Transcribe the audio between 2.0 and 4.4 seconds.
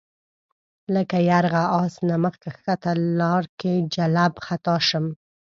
نه مخ ښکته لار کې جلَب